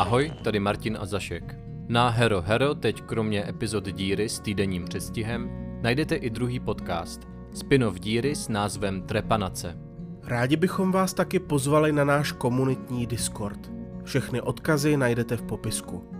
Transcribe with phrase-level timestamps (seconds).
[0.00, 1.56] Ahoj, tady Martin a Zašek.
[1.88, 5.50] Na Hero Hero teď kromě epizod Díry s týdenním předstihem
[5.82, 7.20] najdete i druhý podcast,
[7.52, 9.78] spin-off Díry s názvem Trepanace.
[10.24, 13.72] Rádi bychom vás taky pozvali na náš komunitní Discord.
[14.04, 16.19] Všechny odkazy najdete v popisku.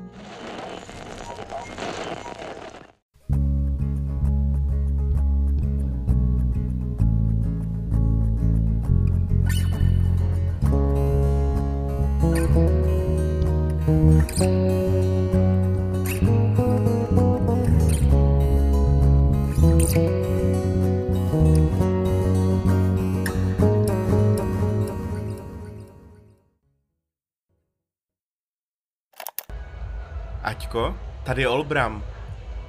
[31.71, 32.05] Olbram.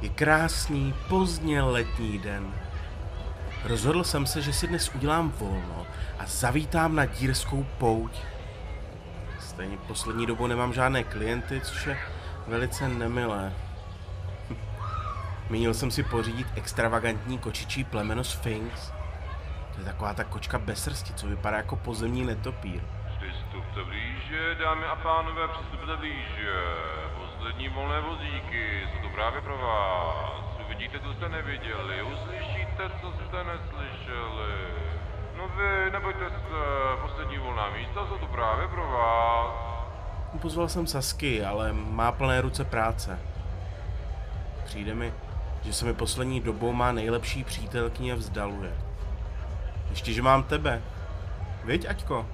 [0.01, 2.53] Je krásný pozdně letní den.
[3.63, 5.87] Rozhodl jsem se, že si dnes udělám volno
[6.19, 8.11] a zavítám na dírskou pouť.
[9.39, 11.97] Stejně poslední dobou nemám žádné klienty, což je
[12.47, 13.53] velice nemilé.
[15.49, 18.91] Mínil jsem si pořídit extravagantní kočičí plemeno Sphinx.
[19.73, 22.81] To je taková ta kočka bez srsti, co vypadá jako pozemní netopír.
[23.17, 27.10] Přistupte blíže, dámy a pánové, přistupte blíže.
[27.41, 30.43] Poslední volné vozíky jsou to právě pro vás.
[30.65, 34.53] Uvidíte, co jste neviděli, uslyšíte, co jste neslyšeli.
[35.37, 36.37] No vy, nebojte se,
[37.01, 39.53] poslední volná místa jsou to právě pro vás.
[40.41, 43.19] Pozval jsem Sasky, ale má plné ruce práce.
[44.65, 45.13] Přijde mi,
[45.63, 48.73] že se mi poslední dobou má nejlepší přítelkyně vzdaluje.
[49.89, 50.81] Ještě, že mám tebe.
[51.63, 52.25] Viď, Aťko?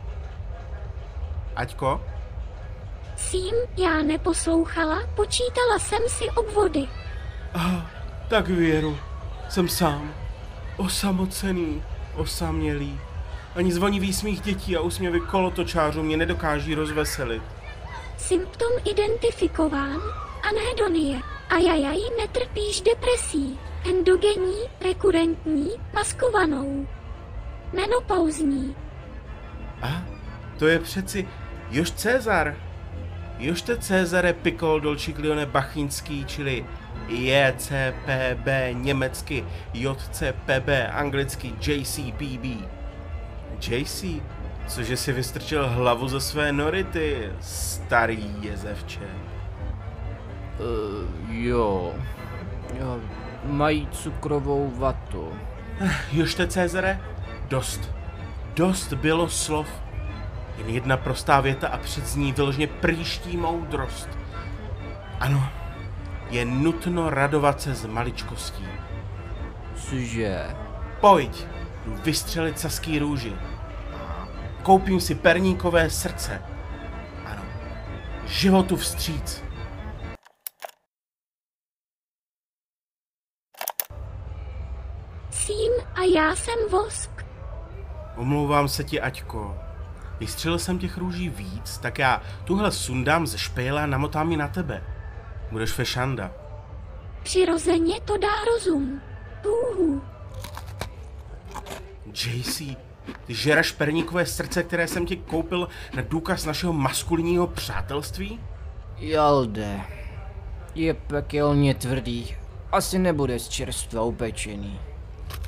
[1.56, 2.17] Aťko?
[3.18, 6.88] Sím, já neposlouchala, počítala jsem si obvody.
[7.54, 7.82] Ah,
[8.30, 8.98] tak věru.
[9.50, 10.14] Jsem sám.
[10.78, 11.84] Osamocený,
[12.16, 13.00] osamělý.
[13.56, 17.44] Ani zvoní výsmích dětí a úsměvy kolotočářů mě nedokáží rozveselit.
[18.18, 20.02] Symptom identifikován,
[20.44, 21.20] anedonie.
[21.50, 23.60] A jajaj, netrpíš depresí.
[23.90, 26.88] Endogenní, rekurentní, maskovanou.
[27.74, 28.76] Menopauzní.
[29.82, 30.04] A?
[30.60, 31.28] To je přeci
[31.72, 32.67] Jož Cezar.
[33.40, 36.66] Jožte Cezare Pikol Dolčiklione Bachinský, čili
[37.08, 42.46] JCPB německy, JCPB anglicky JCPB.
[43.62, 44.06] JC?
[44.68, 49.00] Cože si vystrčil hlavu ze své nory, ty starý jezevče.
[50.60, 51.94] Uh, jo.
[52.80, 53.00] jo.
[53.44, 55.34] Mají cukrovou vatu.
[56.12, 57.02] Jožte Cezare,
[57.50, 57.92] dost.
[58.56, 59.68] Dost bylo slov.
[60.58, 64.10] Jen jedna prostá věta a před ní vyložně prýští moudrost.
[65.20, 65.50] Ano,
[66.30, 68.68] je nutno radovat se z maličkostí.
[69.76, 70.56] Cože?
[71.02, 71.46] Pojď,
[71.86, 73.36] jdu vystřelit saský růži.
[74.64, 76.42] Koupím si perníkové srdce.
[77.26, 77.44] Ano,
[78.26, 79.44] životu vstříc.
[85.32, 87.26] Sím a já jsem vosk.
[88.16, 89.67] Omlouvám se ti, Aťko.
[90.20, 94.48] Vystřelil jsem těch růží víc, tak já tuhle sundám ze špejle a namotám ji na
[94.48, 94.84] tebe.
[95.52, 96.32] Budeš fešanda.
[97.24, 99.02] Přirozeně to dá rozum.
[99.46, 100.02] Uhu.
[102.14, 102.62] JC,
[103.26, 108.40] ty žereš perníkové srdce, které jsem ti koupil na důkaz našeho maskulinního přátelství?
[108.98, 109.82] Jalde.
[110.76, 112.36] Je pekelně tvrdý.
[112.72, 114.80] Asi nebude z čerstva upečený.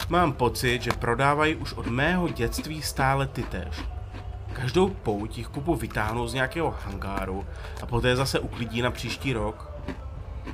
[0.09, 3.75] Mám pocit, že prodávají už od mého dětství stále ty též.
[4.61, 7.45] Každou pouť jich kupu vytáhnou z nějakého hangáru
[7.83, 9.71] a poté zase uklidí na příští rok.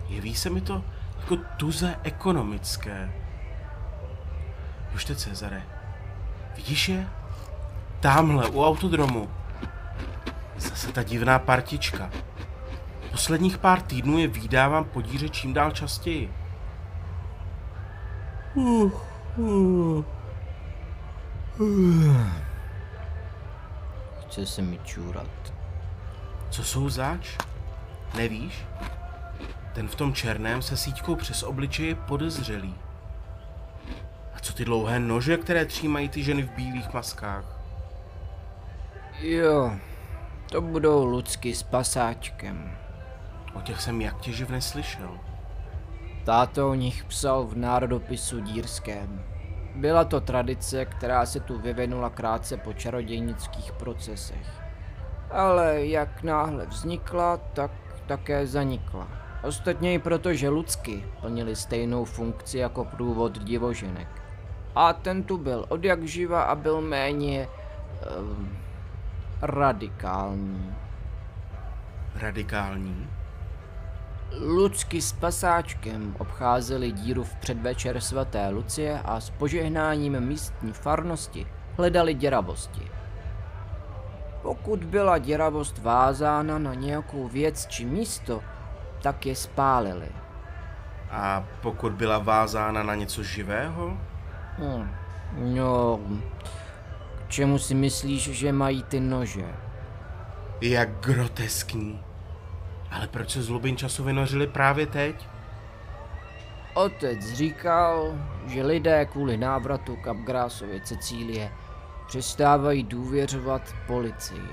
[0.08, 0.84] Jeví se mi to
[1.20, 3.12] jako tuze ekonomické.
[4.96, 5.64] Už Cezare,
[6.56, 7.08] vidíš je?
[8.00, 9.30] Támhle u autodromu.
[10.58, 12.10] Zase ta divná partička.
[13.12, 16.34] Posledních pár týdnů je výdávám po díře čím dál častěji.
[18.56, 18.92] Uh,
[19.38, 20.04] uh.
[21.60, 22.46] Uh.
[24.36, 25.54] Chce se mi čůrat.
[26.50, 27.38] Co jsou zač?
[28.16, 28.66] Nevíš?
[29.74, 32.76] Ten v tom černém se síťkou přes obličeje je podezřelý.
[34.34, 37.46] A co ty dlouhé nože, které třímají ty ženy v bílých maskách?
[39.20, 39.76] Jo,
[40.52, 42.78] to budou Lucky s pasáčkem.
[43.54, 45.20] O těch jsem jak těživ neslyšel.
[46.26, 49.35] Táto o nich psal v národopisu dírském.
[49.76, 54.62] Byla to tradice, která se tu vyvinula krátce po čarodějnických procesech.
[55.32, 57.72] Ale jak náhle vznikla, tak
[58.08, 59.08] také zanikla.
[59.44, 64.08] Ostatně i proto, že Lucky plnili stejnou funkci jako průvod divoženek.
[64.76, 67.48] A ten tu byl od jak živa a byl méně...
[68.20, 68.58] Um,
[69.42, 70.76] radikální.
[72.16, 73.10] radikální?
[74.32, 82.14] Lucky s pasáčkem obcházeli díru v předvečer svaté Lucie a s požehnáním místní farnosti hledali
[82.14, 82.92] děravosti.
[84.42, 88.42] Pokud byla děravost vázána na nějakou věc či místo,
[89.02, 90.08] tak je spálili.
[91.12, 93.98] A pokud byla vázána na něco živého?
[94.58, 94.90] Hm.
[95.38, 96.00] No,
[97.26, 99.56] k čemu si myslíš, že mají ty nože?
[100.62, 102.05] Jak groteskní.
[102.92, 105.28] Ale proč se zlobin času vynořili právě teď?
[106.74, 108.14] Otec říkal,
[108.48, 111.52] že lidé kvůli návratu k Abgrásově Cecílie
[112.08, 114.50] přestávají důvěřovat policii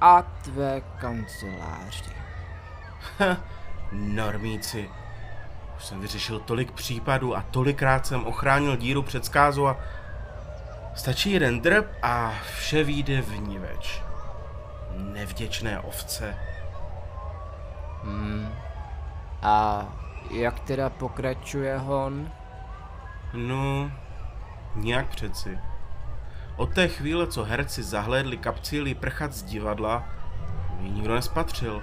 [0.00, 2.12] a tvé kanceláři.
[3.92, 4.90] Normíci.
[5.76, 9.76] Už jsem vyřešil tolik případů a tolikrát jsem ochránil díru před zkázu a
[10.94, 14.02] stačí jeden drb a vše vyjde vníveč.
[14.96, 16.36] Nevděčné ovce.
[18.04, 18.48] Hmm.
[19.42, 19.86] A
[20.30, 22.30] jak teda pokračuje hon?
[23.32, 23.90] No,
[24.74, 25.58] nějak přeci.
[26.56, 30.04] Od té chvíle, co herci zahlédli kapcíli prchat z divadla,
[30.80, 31.82] ji nikdo nespatřil.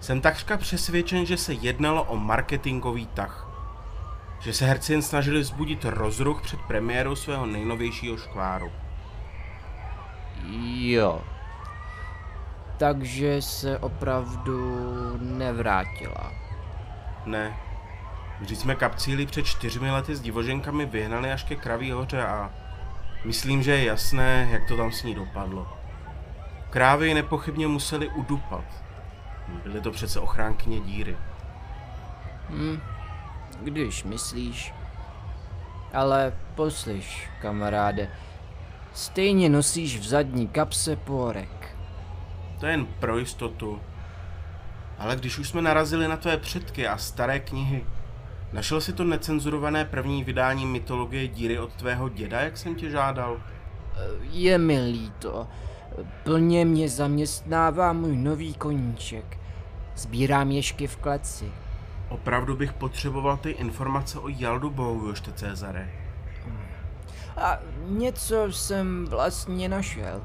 [0.00, 3.48] Jsem takřka přesvědčen, že se jednalo o marketingový tah.
[4.40, 8.72] Že se herci jen snažili vzbudit rozruch před premiérou svého nejnovějšího škváru.
[10.78, 11.22] Jo.
[12.82, 14.76] Takže se opravdu
[15.20, 16.32] nevrátila.
[17.26, 17.56] Ne.
[18.40, 22.50] Vždyť jsme kapcíli před čtyřmi lety s divoženkami vyhnali až ke Kraví hoře a
[23.24, 25.68] myslím, že je jasné, jak to tam s ní dopadlo.
[26.70, 28.64] Krávy ji nepochybně museli udupat.
[29.62, 31.16] Byly to přece ochránkyně díry.
[32.50, 32.80] Hm,
[33.60, 34.74] když myslíš.
[35.92, 38.08] Ale poslyš, kamaráde,
[38.92, 41.61] stejně nosíš v zadní kapse pórek.
[42.62, 43.80] To je jen pro jistotu.
[44.98, 47.86] Ale když už jsme narazili na tvé předky a staré knihy,
[48.52, 53.36] našel si to necenzurované první vydání mytologie díry od tvého děda, jak jsem tě žádal?
[54.30, 55.48] Je mi líto.
[56.22, 59.38] Plně mě zaměstnává můj nový koníček.
[59.96, 61.52] Sbírám ješky v kleci.
[62.08, 65.92] Opravdu bych potřeboval ty informace o Jaldu Bohujošte Cezare.
[67.36, 67.58] A
[67.88, 70.22] něco jsem vlastně našel.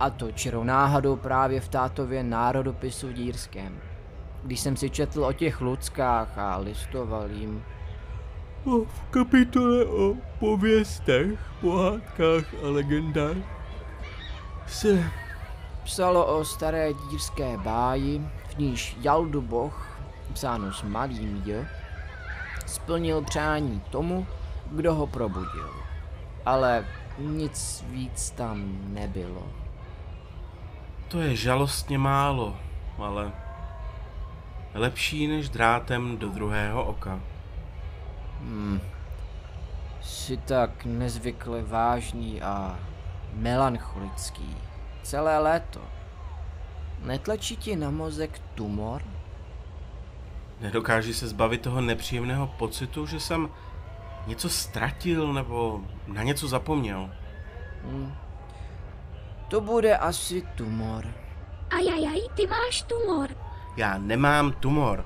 [0.00, 3.80] A to čirou náhodou právě v tátově národopisu dírském.
[4.44, 7.64] Když jsem si četl o těch ludskách a listoval jim.
[8.86, 13.36] V kapitole o pověstech, pohádkách a legendách
[14.66, 15.10] se
[15.84, 19.98] Psalo o staré dírské báji, v níž Jaldu boh,
[20.32, 21.66] psáno s malým j,
[22.66, 24.26] splnil přání tomu,
[24.70, 25.70] kdo ho probudil.
[26.46, 26.84] Ale
[27.18, 29.59] nic víc tam nebylo.
[31.10, 32.56] To je žalostně málo,
[32.98, 33.32] ale
[34.74, 37.20] lepší než drátem do druhého oka.
[38.40, 38.80] Hmm.
[40.00, 42.78] Jsi tak nezvykle vážný a
[43.32, 44.56] melancholický.
[45.02, 45.80] Celé léto.
[47.02, 49.02] Netlačí ti na mozek tumor?
[50.60, 53.48] Nedokáži se zbavit toho nepříjemného pocitu, že jsem
[54.26, 57.10] něco ztratil nebo na něco zapomněl.
[57.84, 58.12] Hm.
[59.50, 61.04] To bude asi tumor.
[61.70, 63.28] Ajajaj, ty máš tumor.
[63.76, 65.04] Já nemám tumor.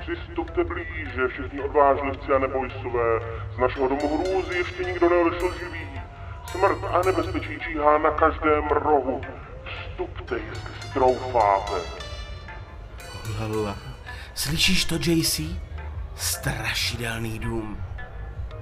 [0.00, 3.20] Přistupte blíže, všichni odvážlivci a nebojsové.
[3.54, 6.00] Z našeho domu hrůzy ještě nikdo neodešel živý.
[6.46, 9.20] Smrt a nebezpečí číhá na každém rohu.
[9.64, 11.80] Vstupte, jestli si troufáte.
[13.40, 13.76] Lala.
[14.34, 15.40] Slyšíš to, JC?
[16.16, 17.84] Strašidelný dům.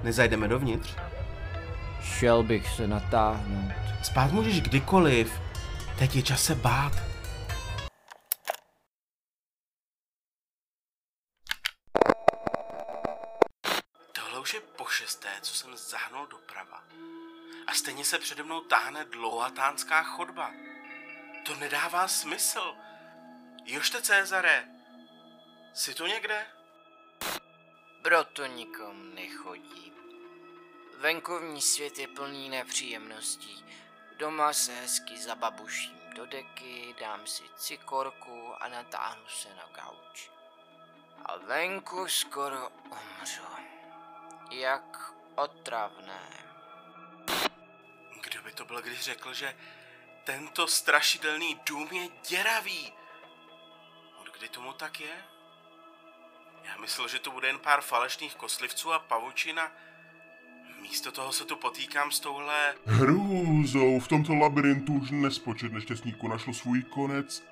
[0.03, 0.97] Nezajdeme dovnitř?
[2.15, 3.73] Šel bych se natáhnout.
[4.03, 5.33] Spát můžeš kdykoliv.
[5.99, 6.93] Teď je čas se bát.
[14.13, 16.83] Tohle už je po šesté, co jsem zahnul doprava.
[17.67, 20.51] A stejně se přede mnou táhne dlouhatánská chodba.
[21.47, 22.75] To nedává smysl.
[23.65, 24.65] Jožte Cezare,
[25.75, 26.47] jsi tu někde?
[28.03, 29.96] Proto nikom nechodí.
[30.97, 33.65] Venkovní svět je plný nepříjemností.
[34.17, 40.31] Doma se hezky zababuším do deky, dám si cikorku a natáhnu se na gauč.
[41.25, 43.43] A venku skoro umřu.
[44.51, 46.45] Jak otravné.
[48.23, 49.57] Kdo by to byl, když řekl, že
[50.25, 52.93] tento strašidelný dům je děravý?
[54.21, 55.25] Od kdy tomu tak je?
[56.63, 59.73] Já myslel, že to bude jen pár falešných koslivců a pavučina.
[60.91, 62.75] Místo toho se tu potýkám s touhle...
[62.87, 67.45] Hrůzou, v tomto labirintu už nespočet nešťastníků našlo svůj konec.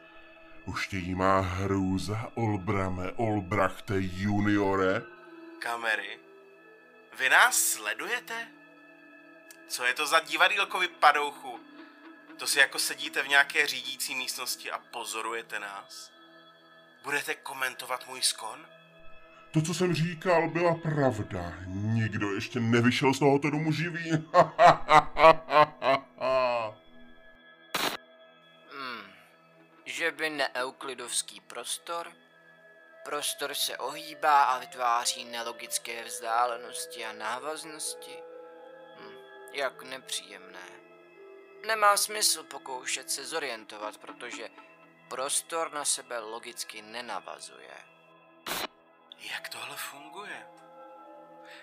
[0.64, 5.02] Už tě jí má hrůza, Olbrame, Olbrachte, juniore.
[5.58, 6.18] kamery.
[7.18, 8.48] Vy nás sledujete?
[9.68, 11.60] Co je to za divadýlko vy padouchu?
[12.38, 16.10] To si jako sedíte v nějaké řídící místnosti a pozorujete nás?
[17.02, 18.66] Budete komentovat můj skon?
[19.54, 21.52] To, co jsem říkal, byla pravda.
[21.66, 24.10] Nikdo ještě nevyšel z tohoto domu živý.
[28.70, 29.12] Hmm.
[29.84, 32.12] Že by neeuklidovský prostor?
[33.04, 38.16] Prostor se ohýbá a vytváří nelogické vzdálenosti a návaznosti.
[39.00, 39.16] Hm.
[39.52, 40.68] Jak nepříjemné.
[41.66, 44.48] Nemá smysl pokoušet se zorientovat, protože
[45.08, 47.93] prostor na sebe logicky nenavazuje.
[49.30, 50.46] Jak tohle funguje?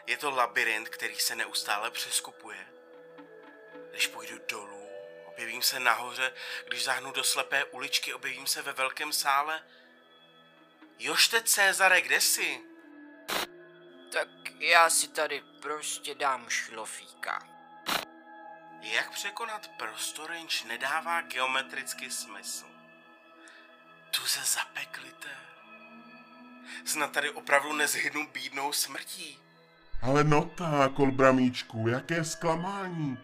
[0.07, 2.67] Je to labirint, který se neustále přeskupuje.
[3.91, 4.89] Když půjdu dolů,
[5.25, 6.33] objevím se nahoře,
[6.67, 9.63] když záhnu do slepé uličky, objevím se ve velkém sále.
[10.99, 12.61] Jošte Cezare, kde jsi?
[14.11, 14.27] Tak
[14.59, 17.47] já si tady prostě dám šlofíka.
[18.81, 22.65] Jak překonat prostor, jenž nedává geometrický smysl?
[24.11, 25.37] Tu se zapeklité.
[26.85, 29.39] Snad tady opravdu nezhydnu bídnou smrtí.
[30.01, 33.17] Ale no tak, Olbramíčku, jaké zklamání.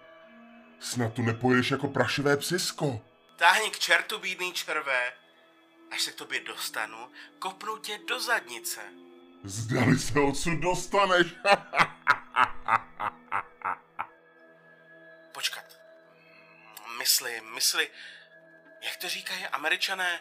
[0.79, 3.01] Snad tu nepojedeš jako prašivé psisko.
[3.35, 5.13] Táhni k čertu, bídný červé.
[5.91, 6.97] Až se k tobě dostanu,
[7.39, 8.81] kopnu tě do zadnice.
[9.43, 11.27] Zdali se odsud dostaneš.
[15.31, 15.63] Počkat.
[16.97, 17.89] Mysli, mysli.
[18.81, 20.19] Jak to říkají američané?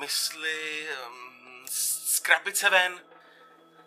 [0.00, 0.86] Mysli...
[1.06, 1.66] Um,
[2.06, 3.00] z krabice ven.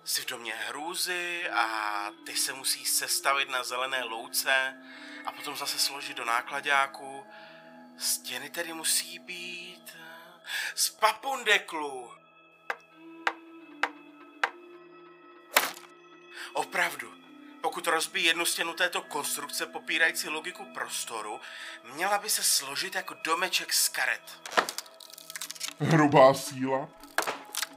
[0.05, 4.77] Jsi v domě hrůzy a ty se musí sestavit na zelené louce
[5.25, 7.27] a potom zase složit do nákladáku.
[7.97, 9.97] Stěny tedy musí být...
[10.75, 12.11] Z papundeklu.
[16.53, 17.13] Opravdu,
[17.61, 21.39] pokud rozbíjí jednu stěnu této konstrukce popírající logiku prostoru,
[21.83, 24.39] měla by se složit jako domeček z karet.
[25.79, 26.98] Hrubá síla?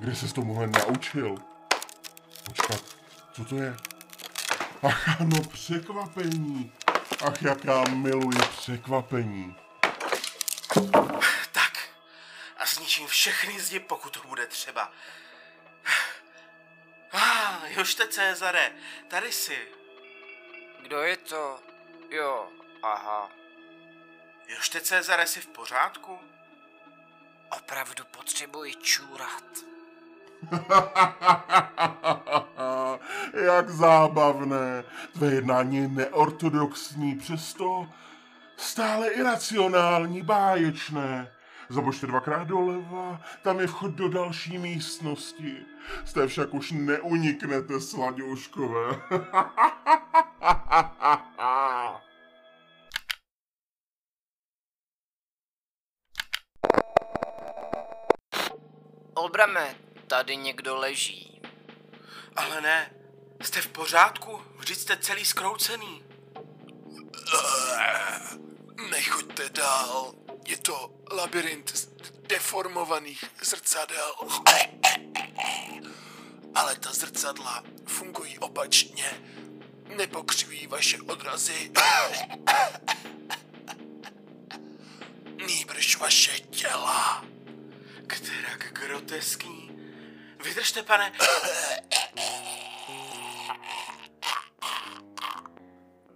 [0.02, 1.34] Kde se s tomuhle naučil?
[2.44, 2.82] Počkat,
[3.32, 3.76] co to je?
[4.82, 6.72] Ach ano, překvapení.
[7.26, 9.56] Ach, jak já miluji překvapení.
[11.52, 11.88] Tak,
[12.56, 14.92] a zničím všechny zdi, pokud to bude třeba.
[17.12, 18.72] Ah, Jošte Cezare,
[19.08, 19.58] tady jsi.
[20.82, 21.60] Kdo je to?
[22.10, 22.48] Jo,
[22.82, 23.30] aha.
[24.48, 26.18] Jošte Cezare, jsi v pořádku?
[27.50, 29.71] Opravdu potřebuji čůrat.
[33.46, 34.84] Jak zábavné.
[35.12, 37.86] Tvé jednání je neortodoxní, přesto
[38.56, 41.32] stále iracionální, báječné.
[41.68, 45.56] Zabožte dvakrát doleva, tam je vchod do další místnosti.
[46.04, 49.00] Z té však už neuniknete, sladěuškové.
[59.14, 61.40] Olbrame, tady někdo leží.
[62.36, 62.92] Ale ne,
[63.42, 64.42] jste v pořádku?
[64.58, 66.04] Vždyť jste celý skroucený.
[68.90, 70.14] Nechoďte dál.
[70.46, 71.88] Je to labirint
[72.28, 74.14] deformovaných zrcadel.
[76.54, 79.10] Ale ta zrcadla fungují opačně.
[79.96, 81.72] Nepokřiví vaše odrazy.
[85.46, 87.24] Nýbrž vaše těla.
[88.06, 89.61] Kterak groteskní.
[90.44, 91.12] Vydržte, pane.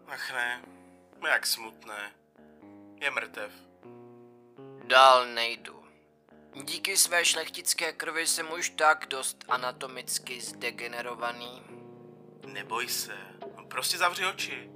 [0.07, 0.63] Ach ne,
[1.29, 2.13] jak smutné.
[3.01, 3.53] Je mrtev.
[4.85, 5.85] Dál nejdu.
[6.63, 11.63] Díky své šlechtické krvi jsem už tak dost anatomicky zdegenerovaný.
[12.47, 13.17] Neboj se,
[13.69, 14.71] prostě zavři oči.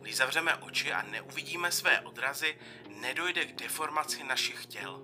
[0.00, 2.58] Když zavřeme oči a neuvidíme své odrazy,
[2.88, 5.02] nedojde k deformaci našich těl.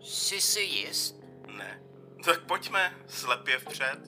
[0.00, 1.16] Jsi si jist?
[1.46, 1.91] Ne.
[2.24, 3.98] Tak pojďme, slepě vpřed.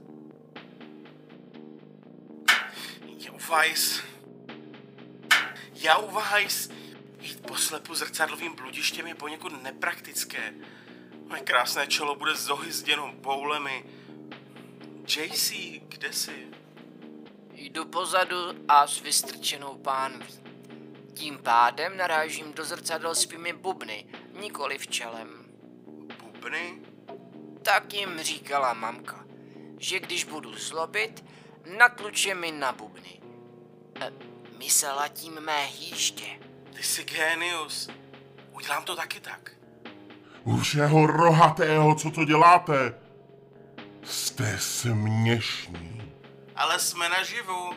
[3.19, 4.03] Jau Weiss.
[5.75, 6.71] Jau Weiss.
[7.21, 10.55] Jít po slepu zrcadlovým bludištěm je poněkud nepraktické.
[11.29, 13.85] Moje krásné čelo bude zohyzděno boulemi.
[15.17, 15.53] JC,
[15.89, 16.47] kde jsi?
[17.53, 18.37] Jdu pozadu
[18.69, 20.41] a s vystrčenou pánví.
[21.15, 24.07] Tím pádem narážím do zrcadel svými bubny,
[24.41, 25.29] nikoli v čelem.
[26.23, 26.94] Bubny?
[27.65, 29.25] Tak jim říkala mamka,
[29.79, 31.25] že když budu zlobit,
[31.79, 33.21] natluče mi na bubny.
[34.01, 34.13] E,
[34.59, 36.27] my se latím mé hýště.
[36.77, 37.91] Ty jsi génius.
[38.53, 39.51] Udělám to taky tak.
[40.45, 42.95] Už jeho rohatého, co to děláte?
[44.03, 46.13] Jste směšní.
[46.57, 47.71] Ale jsme naživu.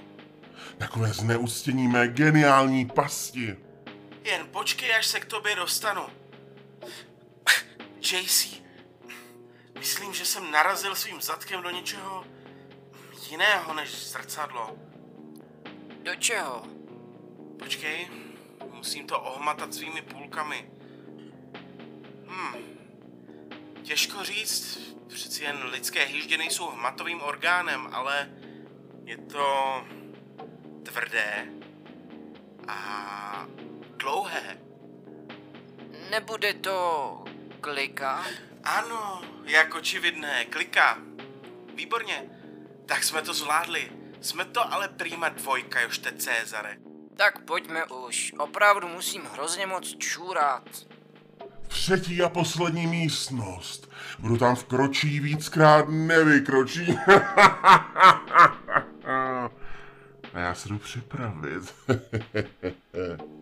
[0.77, 3.57] Takové zneústění mé geniální pasti.
[4.23, 6.01] Jen počkej, až se k tobě dostanu.
[8.01, 8.66] JC,
[9.97, 12.25] myslím, že jsem narazil svým zadkem do něčeho
[13.29, 14.77] jiného než zrcadlo.
[16.03, 16.63] Do čeho?
[17.59, 18.07] Počkej,
[18.71, 20.69] musím to ohmatat svými půlkami.
[22.25, 22.55] Hm,
[23.83, 28.29] těžko říct, přeci jen lidské hýždě nejsou hmatovým orgánem, ale
[29.03, 29.83] je to
[30.83, 31.47] tvrdé
[32.67, 33.47] a
[33.97, 34.57] dlouhé.
[36.09, 37.23] Nebude to
[37.61, 38.25] klika?
[38.67, 40.97] Ano, jak očividné, klika.
[41.75, 42.23] Výborně,
[42.85, 43.91] tak jsme to zvládli.
[44.21, 46.77] Jsme to ale prýma dvojka, jožte Cezare.
[47.17, 48.33] Tak pojďme už.
[48.37, 50.63] Opravdu musím hrozně moc čůrat.
[51.67, 53.91] Třetí a poslední místnost.
[54.19, 56.97] Kdo tam vkročí víckrát, nevykročí.
[60.33, 61.75] A já se jdu připravit.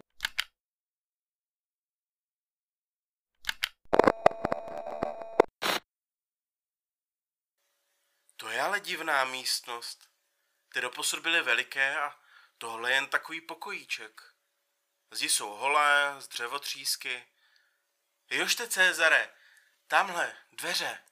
[8.46, 10.10] To je ale divná místnost.
[10.74, 12.20] Ty doposud byly veliké a
[12.58, 14.34] tohle je jen takový pokojíček.
[15.12, 17.28] Zdi jsou holé, z dřevotřísky.
[18.30, 19.34] Jožte Cezare,
[19.88, 21.04] tamhle, dveře.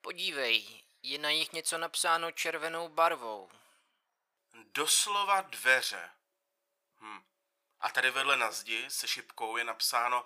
[0.00, 3.50] Podívej, je na nich něco napsáno červenou barvou.
[4.54, 6.10] Doslova dveře.
[7.00, 7.22] Hm.
[7.80, 10.24] A tady vedle na zdi se šipkou je napsáno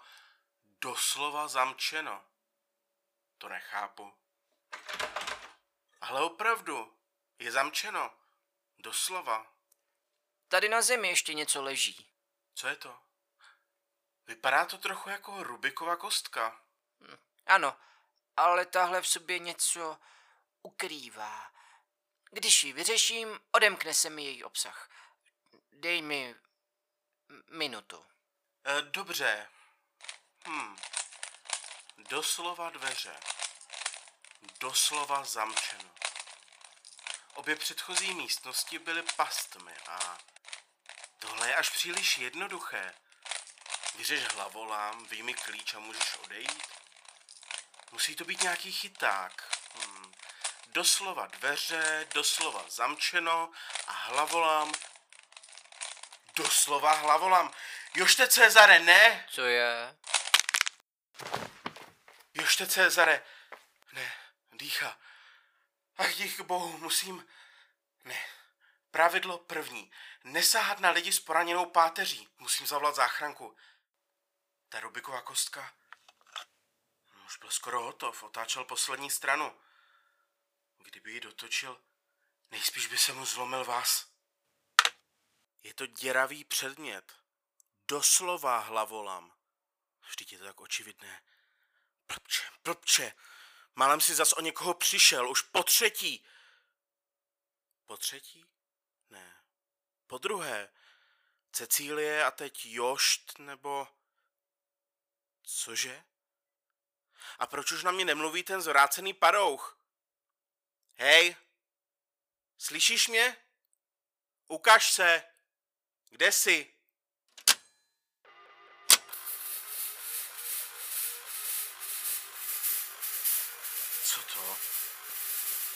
[0.80, 2.24] doslova zamčeno.
[3.38, 4.14] To nechápu.
[6.08, 6.96] Ale opravdu,
[7.38, 8.14] je zamčeno.
[8.78, 9.52] Doslova.
[10.48, 12.10] Tady na zemi ještě něco leží.
[12.54, 12.98] Co je to?
[14.26, 16.60] Vypadá to trochu jako Rubikova kostka.
[17.46, 17.76] Ano,
[18.36, 19.98] ale tahle v sobě něco
[20.62, 21.52] ukrývá.
[22.30, 24.90] Když ji vyřeším, odemkne se mi její obsah.
[25.72, 26.34] Dej mi
[27.50, 28.06] minutu.
[28.64, 29.48] E, dobře.
[30.48, 30.76] Hm.
[31.98, 33.16] Doslova dveře.
[34.60, 35.95] Doslova zamčeno.
[37.36, 40.18] Obě předchozí místnosti byly pastmi a
[41.18, 42.94] tohle je až příliš jednoduché.
[43.94, 46.62] Vyřeš hlavolám, vyjmi klíč a můžeš odejít.
[47.92, 49.58] Musí to být nějaký chyták.
[49.74, 50.12] Hm.
[50.66, 53.50] Doslova dveře, doslova zamčeno
[53.86, 54.72] a hlavolám.
[56.36, 57.52] Doslova hlavolám.
[57.94, 59.26] Jožte Cezare, ne!
[59.30, 59.96] Co je?
[62.34, 63.22] Jožte Cezare.
[63.92, 64.12] Ne,
[64.52, 64.98] dýcha.
[65.98, 67.26] Ach, díky bohu, musím...
[68.04, 68.26] Ne.
[68.90, 69.92] Pravidlo první.
[70.24, 72.28] Nesáhat na lidi s poraněnou páteří.
[72.38, 73.56] Musím zavolat záchranku.
[74.68, 75.74] Ta Rubiková kostka...
[77.26, 79.60] Už byl skoro hotov, otáčel poslední stranu.
[80.78, 81.82] Kdyby ji dotočil,
[82.50, 84.06] nejspíš by se mu zlomil vás.
[85.62, 87.16] Je to děravý předmět.
[87.88, 89.36] Doslova hlavolam.
[90.08, 91.22] Vždyť je to tak očividné.
[92.08, 93.12] Blbče, blbče.
[93.76, 96.26] Málem si zas o někoho přišel, už po třetí.
[97.86, 98.46] Po třetí?
[99.10, 99.42] Ne.
[100.06, 100.72] Po druhé.
[101.52, 103.88] Cecílie a teď Jošt, nebo...
[105.42, 106.04] Cože?
[107.38, 109.78] A proč už na mě nemluví ten zvrácený padouch?
[110.94, 111.36] Hej!
[112.58, 113.36] Slyšíš mě?
[114.48, 115.22] Ukaž se!
[116.08, 116.75] Kde jsi?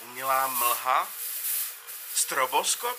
[0.00, 1.08] Umělá mlha?
[2.14, 2.98] Stroboskop?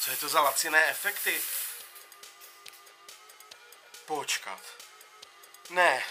[0.00, 1.42] Co je to za laciné efekty?
[4.06, 4.60] Počkat.
[5.70, 6.04] Ne.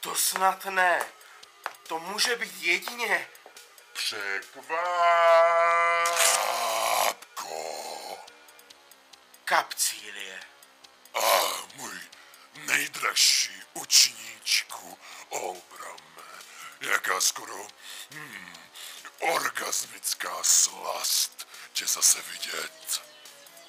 [0.00, 1.12] To snad ne.
[1.88, 3.30] To může být jedině.
[3.92, 4.70] Překvápko.
[9.44, 10.40] Kapcílie.
[11.14, 11.20] A
[11.74, 12.00] můj
[12.54, 14.98] nejdražší učníčku
[15.28, 16.29] Olbrame,
[16.80, 17.66] jaká skoro
[18.10, 18.56] hmm,
[19.18, 23.02] orgasmická slast tě zase vidět.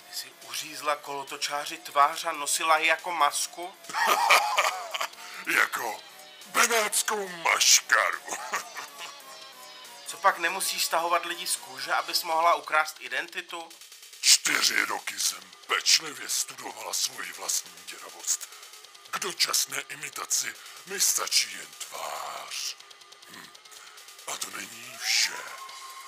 [0.09, 3.75] Ty jsi uřízla kolotočáři tvář a nosila ji jako masku?
[5.55, 5.99] Jako
[6.45, 8.21] benátskou maškaru.
[10.07, 13.69] Co pak nemusíš stahovat lidi z kůže, abys mohla ukrást identitu?
[14.21, 18.49] Čtyři roky jsem pečlivě studovala svoji vlastní děravost.
[19.11, 22.75] K dočasné imitaci mi stačí jen tvář.
[24.27, 25.37] A to není vše.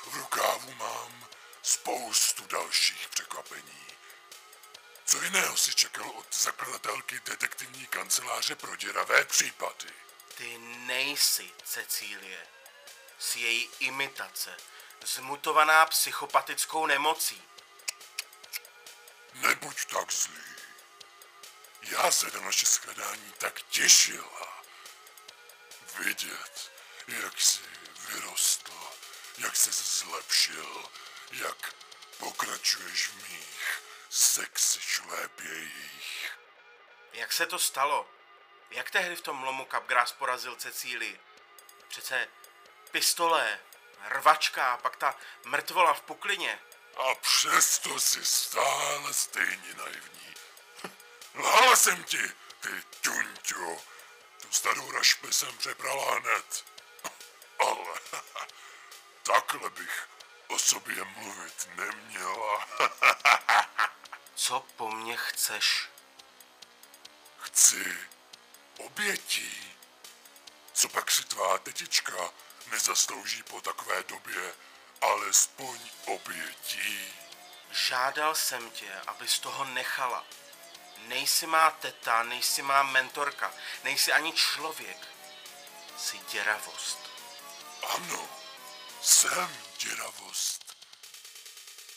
[0.05, 1.27] V rukávu mám
[1.61, 3.87] spoustu dalších překvapení.
[5.05, 9.93] Co jiného si čekal od zakladatelky detektivní kanceláře pro děravé případy?
[10.35, 12.47] Ty nejsi Cecílie.
[13.19, 14.57] Jsi její imitace.
[15.05, 17.43] Zmutovaná psychopatickou nemocí.
[19.33, 20.43] Nebuď tak zlý.
[21.81, 24.63] Já se na naše shledání tak těšila.
[25.99, 26.71] Vidět,
[27.07, 27.59] jak jsi
[28.09, 28.71] vyrostl,
[29.37, 30.85] jak se zlepšil,
[31.31, 31.73] jak
[32.17, 36.31] pokračuješ v mých sexy šlépějích.
[37.13, 38.09] Jak se to stalo?
[38.71, 41.19] Jak tehdy v tom lomu Capgras porazil Cecílii?
[41.87, 42.27] Přece
[42.91, 43.59] pistole,
[44.07, 46.59] rvačka, pak ta mrtvola v puklině.
[46.97, 50.33] A přesto jsi stále stejně naivní.
[51.35, 53.77] Lhala jsem ti, ty tuňťo.
[54.41, 56.72] Tu starou rašpi jsem přebrala hned.
[57.59, 57.99] Ale
[59.23, 60.07] takhle bych
[60.47, 62.67] o sobě mluvit neměla.
[64.35, 65.89] Co po mně chceš?
[67.39, 67.97] Chci
[68.77, 69.75] obětí.
[70.73, 72.31] Co pak si tvá tetička
[72.71, 74.53] nezaslouží po takové době
[75.01, 77.13] alespoň obětí?
[77.71, 80.25] Žádal jsem tě, abys toho nechala.
[80.97, 85.07] Nejsi má teta, nejsi má mentorka, nejsi ani člověk.
[85.97, 87.02] Jsi děravost.
[87.83, 88.29] Ano,
[89.01, 90.75] jsem děravost.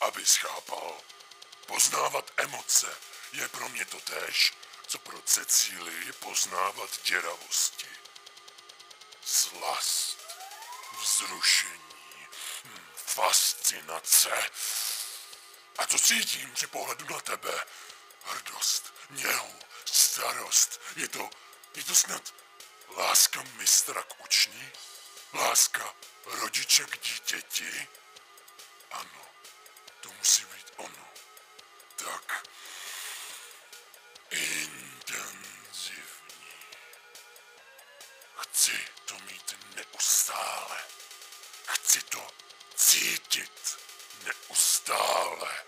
[0.01, 1.01] Abys chápal,
[1.66, 2.96] poznávat emoce
[3.33, 4.53] je pro mě to též,
[4.87, 7.88] co pro Cecílii poznávat děravosti.
[9.25, 10.18] Slast,
[11.01, 11.94] vzrušení,
[12.64, 14.51] hm, fascinace.
[15.79, 17.64] A co cítím při pohledu na tebe?
[18.25, 20.81] Hrdost, něhu, starost.
[20.96, 21.31] Je to,
[21.75, 22.35] je to snad
[22.96, 24.72] láska mistra k učni?
[25.37, 25.94] Láska
[26.25, 27.88] rodiče k dítěti?
[28.90, 29.27] Ano,
[30.01, 31.09] to musí být ono.
[31.96, 32.46] Tak
[34.31, 35.66] intenzivní.
[38.37, 40.79] Chci to mít neustále.
[41.66, 42.29] Chci to
[42.75, 43.79] cítit
[44.25, 45.64] neustále.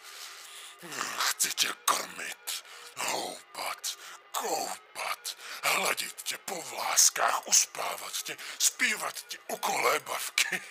[1.19, 2.65] Chci tě krmit,
[2.97, 3.99] houpat,
[4.33, 4.88] koupat,
[5.79, 10.63] hladit tě po vláskách, uspávat tě, zpívat ti ukolébavky.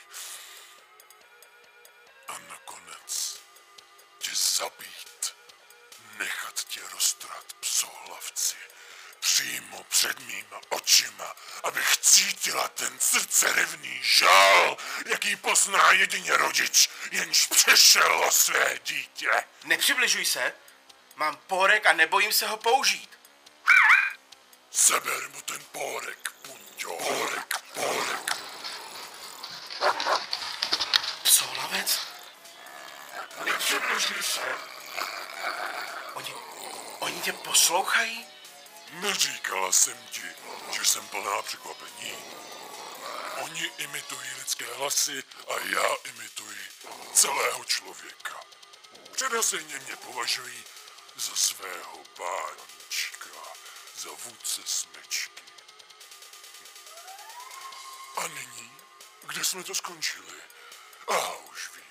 [2.27, 3.39] A nakonec
[4.19, 5.35] tě zabít,
[6.17, 8.55] nechat tě roztrat psohlavci
[9.19, 18.23] přímo před mýma očima, abych cítila ten srdcerivný žal, jaký pozná jedině rodič, jenž přešel
[18.23, 19.43] o své dítě.
[19.63, 20.53] Nepřibližuj se.
[21.15, 23.16] Mám pórek a nebojím se ho použít.
[24.77, 26.97] Seber mu ten pórek, punďo.
[26.97, 28.37] Pórek, pórek.
[31.23, 31.99] Psohlavec?
[33.45, 34.55] Nepřibližuj se.
[36.13, 36.33] Oni,
[36.99, 38.25] oni tě poslouchají?
[38.91, 40.21] Neříkala jsem ti,
[40.71, 42.15] že jsem plná překvapení.
[43.37, 46.67] Oni imitují lidské hlasy a já imituji
[47.13, 48.41] celého člověka.
[49.11, 50.63] Přirozeně mě považují
[51.15, 53.29] za svého pánička,
[53.97, 55.43] za vůdce smečky.
[58.17, 58.71] A nyní,
[59.21, 60.41] kde jsme to skončili?
[61.07, 61.83] A už vím.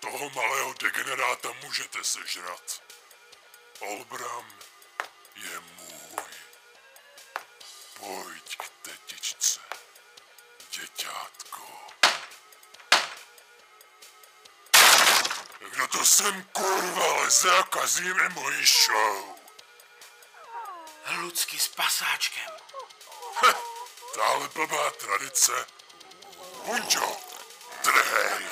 [0.00, 2.82] Toho malého degeneráta můžete sežrat.
[3.80, 4.58] Olbram
[5.34, 6.24] je můj.
[7.94, 9.60] Pojď k tetičce,
[10.70, 11.86] děťátko.
[15.70, 19.35] Kdo to sem kurva leze a kazí mi moji show?
[21.26, 22.50] Lucky s pasáčkem.
[24.14, 25.52] Táhle blbá tradice.
[26.62, 27.16] Hunďo,
[27.82, 28.46] trhej.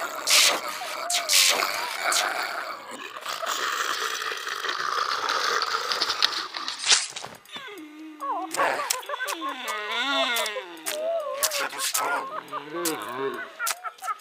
[11.38, 12.28] Jak se to stalo?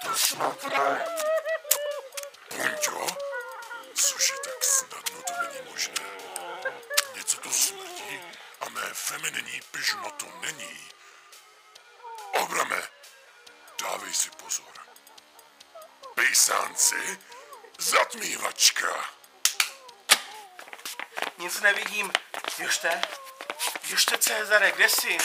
[0.03, 1.05] To smutné.
[2.51, 3.07] Hunďo?
[3.93, 6.03] Cože tak snadno to není možné.
[7.15, 8.21] Něco to smrdí
[8.59, 10.89] a mé femininní pyžmo to není.
[12.31, 12.81] Obrame,
[13.81, 14.73] dávej si pozor.
[16.15, 17.19] Pejsánci,
[17.77, 19.09] zatmívačka.
[21.37, 22.11] Nic nevidím.
[22.59, 23.01] Jušte?
[23.89, 25.17] Jušte Cezare, kde jsi?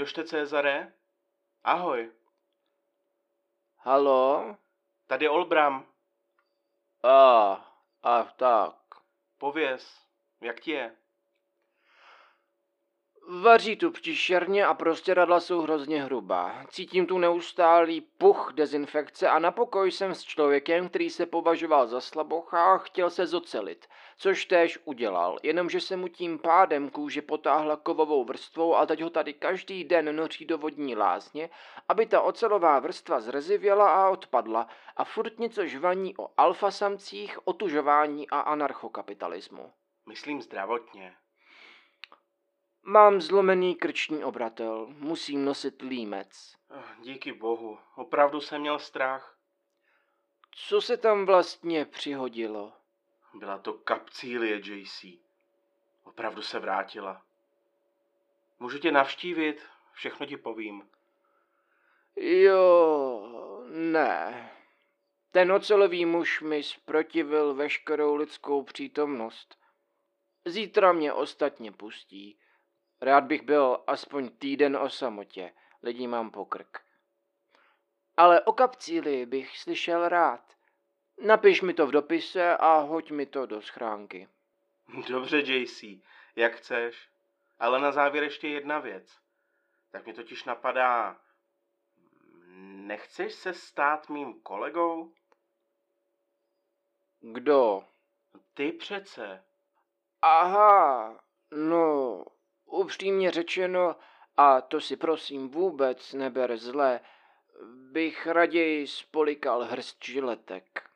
[0.00, 0.92] Jošte Cezare?
[1.64, 2.12] Ahoj.
[3.76, 4.56] Halo?
[5.06, 5.86] Tady Olbram.
[7.02, 7.52] A,
[8.02, 8.76] a tak.
[9.38, 10.06] Pověz,
[10.40, 10.96] jak ti je?
[13.32, 16.64] Vaří tu příšerně a prostěradla jsou hrozně hrubá.
[16.68, 22.00] Cítím tu neustálý puch dezinfekce a na pokoj jsem s člověkem, který se považoval za
[22.00, 27.76] slabocha a chtěl se zocelit, což též udělal, jenomže se mu tím pádem kůže potáhla
[27.76, 31.50] kovovou vrstvou a teď ho tady každý den noří do vodní lázně,
[31.88, 34.66] aby ta ocelová vrstva zrezivěla a odpadla
[34.96, 39.72] a furt něco žvaní o alfasamcích, otužování a anarchokapitalismu.
[40.06, 41.16] Myslím zdravotně.
[42.82, 46.56] Mám zlomený krční obratel, musím nosit límec.
[47.02, 49.36] Díky bohu, opravdu jsem měl strach.
[50.50, 52.72] Co se tam vlastně přihodilo?
[53.34, 55.04] Byla to kapcílie, JC.
[56.04, 57.22] Opravdu se vrátila.
[58.60, 59.62] Můžu tě navštívit,
[59.92, 60.88] všechno ti povím.
[62.16, 64.50] Jo, ne.
[65.30, 69.58] Ten ocelový muž mi zprotivil veškerou lidskou přítomnost.
[70.44, 72.38] Zítra mě ostatně pustí.
[73.00, 75.52] Rád bych byl aspoň týden o samotě.
[75.82, 76.82] Lidi mám pokrk.
[78.16, 80.56] Ale o kapcíli bych slyšel rád.
[81.26, 84.28] Napiš mi to v dopise a hoď mi to do schránky.
[85.08, 85.84] Dobře, JC,
[86.36, 87.10] jak chceš.
[87.58, 89.18] Ale na závěr ještě jedna věc.
[89.90, 91.20] Tak mi totiž napadá,
[92.56, 95.12] nechceš se stát mým kolegou?
[97.20, 97.84] Kdo?
[98.54, 99.44] Ty přece.
[100.22, 102.24] Aha, no,
[102.70, 103.96] upřímně řečeno,
[104.36, 107.00] a to si prosím vůbec neber zle,
[107.92, 110.90] bych raději spolikal hrst žiletek.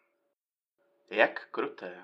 [1.11, 2.03] Jak kruté.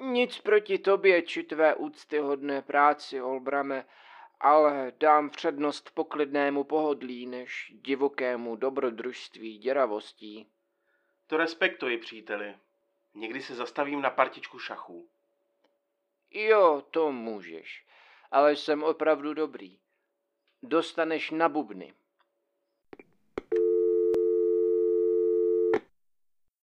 [0.00, 3.86] Nic proti tobě či tvé úctyhodné práci, Olbrame,
[4.40, 10.48] ale dám přednost poklidnému pohodlí než divokému dobrodružství děravostí.
[11.26, 12.54] To respektuji, příteli.
[13.14, 15.08] Někdy se zastavím na partičku šachů.
[16.30, 17.86] Jo, to můžeš,
[18.34, 19.78] ale jsem opravdu dobrý.
[20.62, 21.94] Dostaneš na bubny.